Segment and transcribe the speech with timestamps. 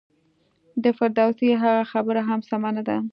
[0.83, 2.97] د فردوسي هغه خبره هم سمه نه ده.